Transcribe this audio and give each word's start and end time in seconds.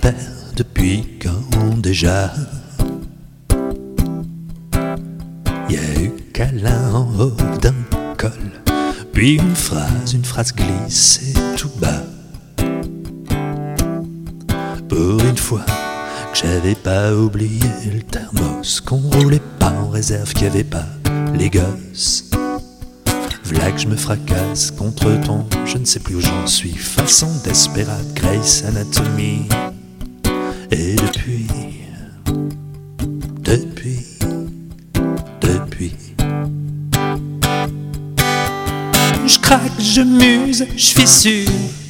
perds 0.00 0.54
depuis 0.56 1.18
quand 1.20 1.80
déjà? 1.80 2.32
Y 5.68 5.76
a 5.76 6.00
eu 6.02 6.12
câlin 6.32 6.94
en 6.94 7.08
haut 7.18 7.36
d'un 7.60 7.74
col, 8.16 8.30
puis 9.12 9.34
une 9.36 9.54
phrase, 9.54 10.12
une 10.14 10.24
phrase 10.24 10.52
glissée 10.54 11.34
tout 11.56 11.70
bas. 11.78 12.04
Pour 14.88 15.20
une 15.24 15.36
fois 15.36 15.64
que 16.32 16.38
j'avais 16.38 16.74
pas 16.74 17.12
oublié 17.14 17.60
le 17.92 18.02
thermos, 18.02 18.80
qu'on 18.80 18.96
roulait 18.98 19.42
pas 19.58 19.72
en 19.72 19.88
réserve, 19.88 20.32
qu'il 20.32 20.44
y 20.44 20.46
avait 20.46 20.64
pas 20.64 20.86
les 21.34 21.50
gosses. 21.50 22.30
V'là 23.44 23.70
que 23.72 23.80
je 23.80 23.88
me 23.88 23.96
fracasse 23.96 24.70
contre 24.70 25.20
ton, 25.20 25.44
je 25.66 25.76
ne 25.76 25.84
sais 25.84 26.00
plus 26.00 26.16
où 26.16 26.20
j'en 26.20 26.46
suis, 26.46 26.74
façon 26.74 27.28
Desperate 27.44 28.14
Grace 28.14 28.64
Anatomy. 28.66 29.48
Et 30.70 30.96
depuis, 30.96 31.46
depuis, 33.42 34.00
depuis, 35.42 35.92
je 39.26 39.38
craque, 39.38 39.60
je 39.78 40.00
muse, 40.00 40.66
je 40.76 40.86
fissure, 40.86 41.48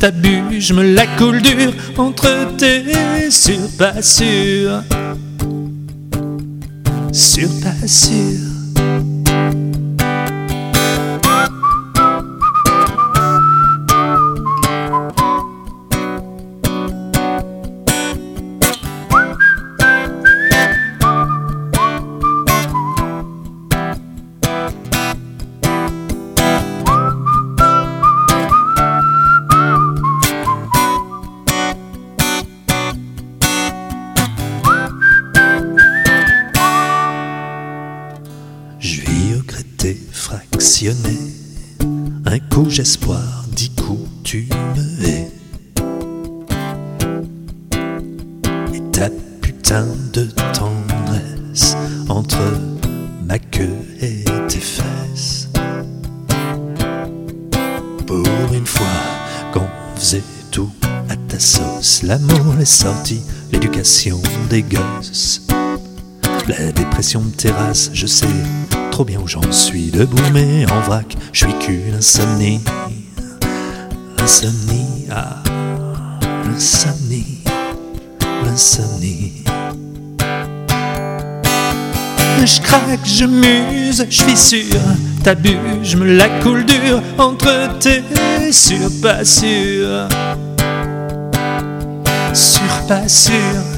t'abus, 0.00 0.60
je 0.60 0.74
me 0.74 0.94
la 0.94 1.06
coule 1.16 1.40
dure 1.42 1.72
entre 1.96 2.56
tes 2.56 3.30
sur 3.30 3.68
pas 3.78 4.02
sûr, 4.02 4.82
sur. 7.86 8.55
Un 42.26 42.38
coup 42.50 42.68
j'espoir, 42.68 43.44
dix 43.52 43.70
coups 43.70 44.08
tu 44.24 44.48
me 44.74 45.06
hais. 45.06 45.30
Et 48.74 48.82
ta 48.90 49.08
putain 49.40 49.86
de 50.12 50.24
tendresse 50.52 51.76
entre 52.08 52.40
ma 53.24 53.38
queue 53.38 53.76
et 54.00 54.24
tes 54.48 54.58
fesses. 54.58 55.48
Pour 58.04 58.26
une 58.52 58.66
fois 58.66 58.86
qu'on 59.52 59.68
faisait 59.94 60.24
tout 60.50 60.72
à 61.08 61.14
ta 61.28 61.38
sauce, 61.38 62.02
l'amour, 62.02 62.54
les 62.58 62.64
sorties, 62.64 63.22
l'éducation 63.52 64.20
des 64.50 64.62
gosses. 64.62 65.42
La 66.48 66.72
dépression 66.72 67.22
me 67.22 67.30
terrasse, 67.30 67.90
je 67.92 68.06
sais 68.06 68.26
trop 68.96 69.04
bien 69.04 69.20
où 69.20 69.28
j'en 69.28 69.52
suis 69.52 69.90
debout, 69.90 70.16
mais 70.32 70.64
en 70.72 70.80
vrac, 70.80 71.18
je 71.30 71.44
suis 71.44 71.58
qu'une 71.58 71.96
insomnie. 71.98 72.62
L'insomnie, 74.18 75.06
ah, 75.10 75.42
l'insomnie, 76.46 77.42
l'insomnie. 78.42 79.44
Je 82.42 82.60
craque, 82.62 83.04
je 83.04 83.26
muse, 83.26 84.06
je 84.08 84.22
suis 84.22 84.36
sûr, 84.36 84.80
t'abus, 85.22 85.58
je 85.82 85.98
me 85.98 86.16
la 86.16 86.30
coule 86.40 86.64
dure 86.64 87.02
entre 87.18 87.78
tes 87.78 88.02
sur 88.50 88.88
pas 89.02 89.26
sûr, 89.26 90.08
sur 92.32 92.86
pas 92.88 93.06
sûr. 93.06 93.75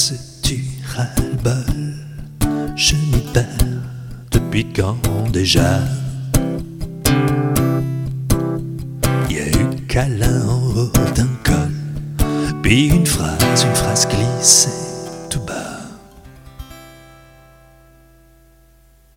L'axe 0.00 0.40
du 0.42 0.64
ras-le-bol, 0.96 1.94
je 2.74 2.94
m'y 2.94 3.20
perds 3.34 3.44
depuis 4.30 4.64
quand 4.72 4.96
déjà? 5.30 5.80
Y 9.28 9.38
a 9.38 9.48
eu 9.48 9.66
câlin 9.88 10.48
en 10.48 10.62
haut 10.74 10.90
d'un 11.14 11.28
col, 11.44 11.74
puis 12.62 12.88
une 12.88 13.04
phrase, 13.04 13.62
une 13.62 13.74
phrase 13.74 14.08
glissée 14.08 14.70